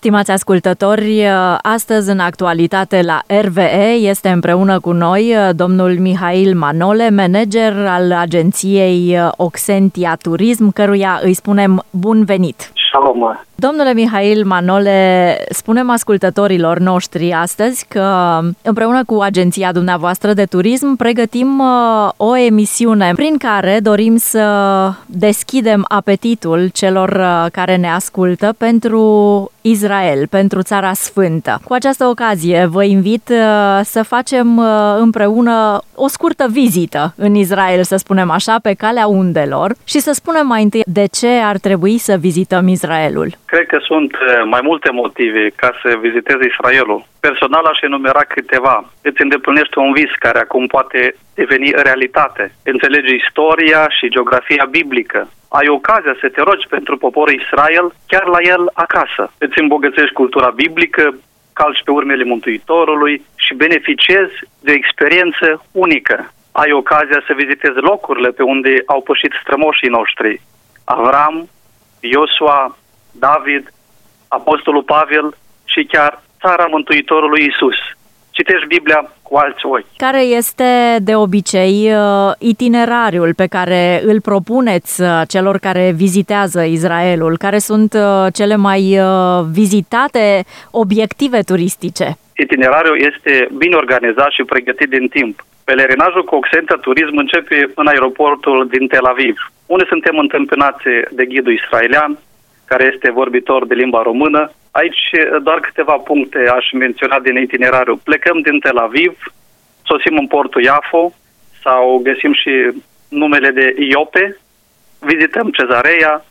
[0.00, 1.26] Stimați ascultători,
[1.62, 9.18] astăzi în actualitate la RVE este împreună cu noi domnul Mihail Manole, manager al agenției
[9.36, 12.72] Oxentia Turism, căruia îi spunem bun venit.
[12.90, 13.36] Shalom!
[13.60, 21.58] Domnule Mihail Manole, spunem ascultătorilor noștri astăzi că împreună cu agenția dumneavoastră de turism pregătim
[21.58, 24.44] uh, o emisiune prin care dorim să
[25.06, 31.60] deschidem apetitul celor uh, care ne ascultă pentru Israel, pentru Țara Sfântă.
[31.64, 34.58] Cu această ocazie vă invit uh, să facem
[34.98, 40.46] împreună o scurtă vizită în Israel, să spunem așa, pe calea undelor și să spunem
[40.46, 43.28] mai întâi de ce ar trebui să vizităm Israelul.
[43.44, 47.04] Cred că sunt uh, mai multe motive ca să vizitezi Israelul.
[47.20, 48.76] Personal aș enumera câteva.
[49.02, 52.54] Îți îndeplinește un vis care acum poate deveni realitate.
[52.62, 55.28] Înțelegi istoria și geografia biblică.
[55.58, 59.32] Ai ocazia să te rogi pentru poporul Israel chiar la el acasă.
[59.38, 61.14] Îți îmbogățești cultura biblică,
[61.52, 66.32] calci pe urmele Mântuitorului și beneficiezi de o experiență unică.
[66.52, 70.40] Ai ocazia să vizitezi locurile pe unde au pășit strămoșii noștri.
[70.84, 71.48] Avram,
[72.00, 72.76] Iosua,
[73.12, 73.72] David,
[74.28, 77.78] Apostolul Pavel și chiar țara Mântuitorului Isus.
[78.40, 79.96] Citești Biblia cu alți ochi.
[79.96, 87.36] Care este de obicei uh, itinerariul pe care îl propuneți uh, celor care vizitează Israelul?
[87.36, 88.82] Care sunt uh, cele mai
[89.52, 92.06] vizitate obiective turistice?
[92.36, 95.44] Itinerariul este bine organizat și pregătit din timp.
[95.64, 101.52] Pelerinajul cu Oxenta Turism începe în aeroportul din Tel Aviv, unde suntem întâmpinați de ghidul
[101.52, 102.18] israelian,
[102.64, 104.50] care este vorbitor de limba română.
[104.70, 105.10] Aici
[105.42, 107.96] doar câteva puncte aș menționa din itinerariu.
[107.96, 109.18] Plecăm din Tel Aviv,
[109.84, 111.12] sosim în portul Iafo
[111.62, 114.36] sau găsim și numele de Iope,
[114.98, 116.24] vizităm Cezarea,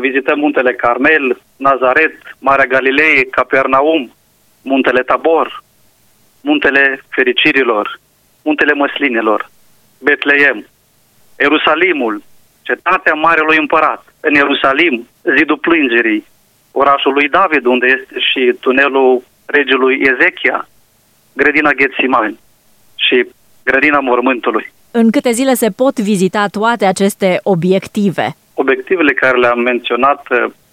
[0.00, 4.12] vizităm muntele Carmel, Nazaret, Marea Galilei, Capernaum,
[4.62, 5.62] muntele Tabor,
[6.40, 8.00] muntele Fericirilor,
[8.42, 9.50] muntele Măslinelor,
[10.02, 10.66] Betleem,
[11.38, 12.22] Ierusalimul,
[12.62, 16.24] cetatea Marelui Împărat, în Ierusalim, zidul plângerii,
[16.82, 20.68] orașul lui David, unde este și tunelul regelui Ezechia,
[21.32, 22.38] grădina Ghețimani
[22.94, 23.26] și
[23.64, 24.72] grădina mormântului.
[24.90, 28.26] În câte zile se pot vizita toate aceste obiective?
[28.54, 30.20] Obiectivele care le-am menționat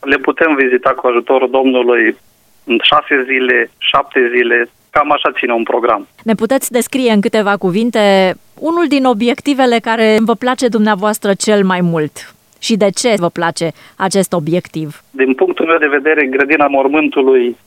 [0.02, 2.18] le putem vizita cu ajutorul Domnului
[2.64, 6.08] în șase zile, șapte zile, cam așa ține un program.
[6.24, 11.82] Ne puteți descrie în câteva cuvinte unul din obiectivele care vă place dumneavoastră cel mai
[11.82, 12.36] mult?
[12.62, 15.04] Și de ce vă place acest obiectiv?
[15.12, 17.58] Din punctul meu de vedere, grădina mormântului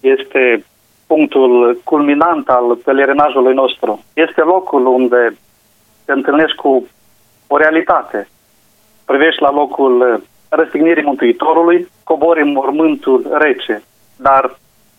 [0.00, 0.64] este
[1.06, 4.04] punctul culminant al pelerinajului nostru.
[4.14, 5.36] Este locul unde
[6.04, 6.88] te întâlnești cu
[7.46, 8.28] o realitate.
[9.04, 13.82] Privești la locul răstignirii Mântuitorului, cobori în mormântul rece,
[14.16, 14.58] dar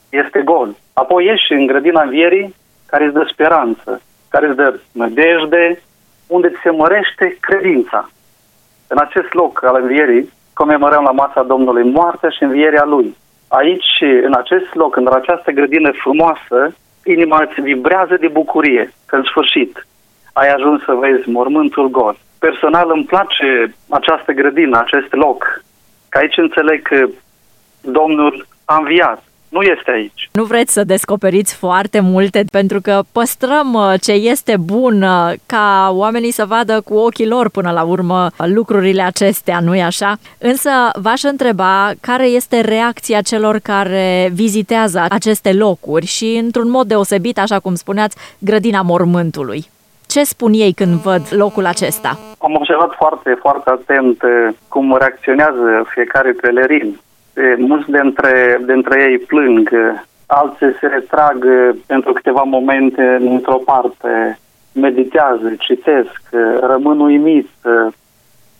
[0.09, 0.75] este gol.
[0.93, 5.81] Apoi ieși în grădina învierii, care îți dă speranță, care îți dă nădejde,
[6.27, 8.09] unde ți se mărește credința.
[8.93, 13.15] În acest loc al învierii comemorăm la masa Domnului moartea și învierea Lui.
[13.47, 13.93] Aici,
[14.27, 16.59] în acest loc, în această grădină frumoasă,
[17.05, 19.87] inima îți vibrează de bucurie că în sfârșit
[20.33, 22.17] ai ajuns să vezi mormântul gol.
[22.39, 25.61] Personal îmi place această grădină, acest loc,
[26.09, 27.07] că aici înțeleg că
[27.81, 30.29] Domnul a înviat nu este aici.
[30.31, 35.89] Nu vreți să descoperiți foarte multe pentru că păstrăm uh, ce este bun uh, ca
[35.91, 40.13] oamenii să vadă cu ochii lor până la urmă lucrurile acestea, nu-i așa?
[40.39, 40.69] Însă
[41.01, 47.59] v-aș întreba care este reacția celor care vizitează aceste locuri și într-un mod deosebit, așa
[47.59, 49.65] cum spuneați, grădina mormântului.
[50.07, 52.19] Ce spun ei când văd locul acesta?
[52.37, 56.99] Am observat foarte, foarte atent uh, cum reacționează fiecare pelerin
[57.57, 59.69] mulți dintre, dintre ei plâng,
[60.25, 61.45] alții se retrag
[61.85, 64.39] pentru câteva momente într-o parte,
[64.73, 66.21] meditează, citesc,
[66.61, 67.49] rămân uimit.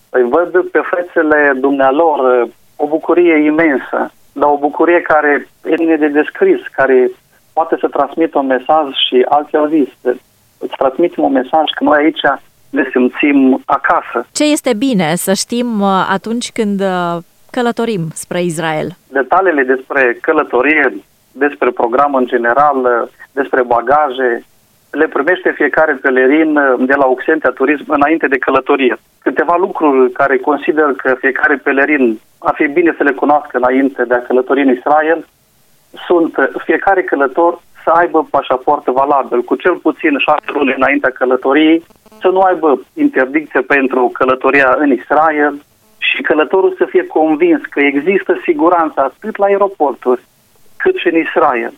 [0.10, 6.60] Îi văd pe fețele dumnealor o bucurie imensă, dar o bucurie care e de descris,
[6.72, 7.12] care
[7.54, 9.88] poate să transmită un mesaj și alții au zis,
[10.58, 12.22] îți transmitem un mesaj că noi aici
[12.70, 14.28] ne simțim acasă.
[14.32, 17.18] Ce este bine să știm uh, atunci când uh,
[17.52, 18.88] călătorim spre Israel?
[19.08, 20.94] Detaliile despre călătorie,
[21.32, 24.44] despre program în general, despre bagaje,
[24.92, 28.98] le primește fiecare pelerin de la Oxentia Turism înainte de călătorie.
[29.20, 34.14] Câteva lucruri care consider că fiecare pelerin ar fi bine să le cunoască înainte de
[34.14, 35.26] a călători în Israel
[36.08, 36.34] sunt
[36.66, 41.84] fiecare călător să aibă pașaport valabil cu cel puțin șase luni înaintea călătoriei,
[42.22, 45.54] să nu aibă interdicție pentru călătoria în Israel,
[46.10, 50.22] și călătorul să fie convins că există siguranță atât la aeroporturi,
[50.78, 51.74] cât și în Israel.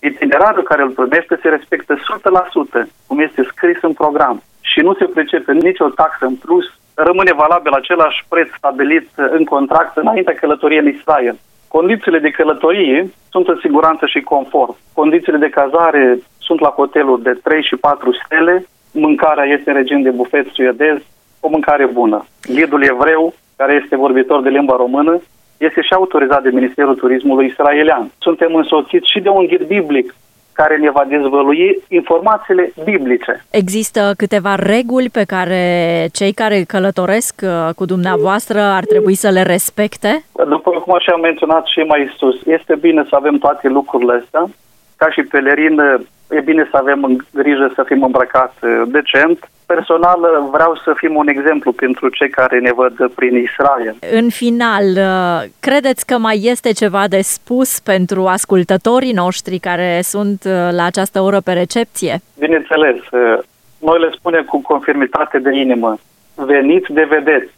[0.00, 5.04] Itinerarul care îl primește se respectă 100%, cum este scris în program, și nu se
[5.04, 10.88] pricepe nicio taxă în plus, rămâne valabil același preț stabilit în contract înaintea călătoriei în
[10.88, 11.38] Israel.
[11.68, 14.76] Condițiile de călătorie sunt în siguranță și confort.
[14.92, 20.02] Condițiile de cazare sunt la hotelul de 3 și 4 stele, mâncarea este în regim
[20.02, 20.98] de bufet suedez,
[21.40, 22.26] o mâncare bună.
[22.54, 25.20] Ghidul evreu, care este vorbitor de limba română,
[25.56, 28.10] este și autorizat de Ministerul Turismului israelian.
[28.18, 30.14] Suntem însoțiți și de un ghid biblic
[30.52, 33.44] care ne va dezvălui informațiile biblice.
[33.50, 35.62] Există câteva reguli pe care
[36.12, 40.24] cei care călătoresc uh, cu dumneavoastră ar trebui să le respecte?
[40.48, 44.44] După cum așa am menționat și mai sus, este bine să avem toate lucrurile astea.
[44.96, 45.80] Ca și pelerin,
[46.28, 51.28] e bine să avem grijă să fim îmbrăcați uh, decent, personal vreau să fim un
[51.28, 53.96] exemplu pentru cei care ne văd prin Israel.
[54.12, 60.42] În final, uh, credeți că mai este ceva de spus pentru ascultătorii noștri care sunt
[60.46, 62.18] uh, la această oră pe recepție?
[62.38, 63.38] Bineînțeles, uh,
[63.78, 65.98] noi le spunem cu confirmitate de inimă,
[66.34, 67.50] veniți de vedeți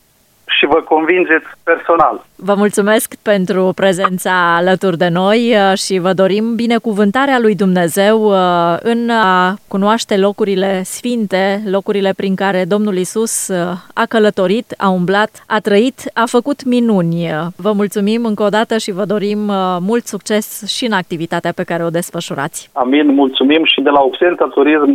[0.49, 2.25] și vă convingeți personal.
[2.37, 8.37] Vă mulțumesc pentru prezența alături de noi uh, și vă dorim binecuvântarea lui Dumnezeu uh,
[8.83, 13.57] în a cunoaște locurile sfinte, locurile prin care Domnul Isus uh,
[13.95, 17.29] a călătorit, a umblat, a trăit, a făcut minuni.
[17.57, 19.39] Vă mulțumim încă o dată și vă dorim
[19.81, 22.71] mult succes și în activitatea pe care o desfășurați.
[22.73, 24.93] Amin, mulțumim și de la Oxenta Turism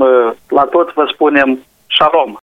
[0.48, 2.43] la toți vă spunem Shalom!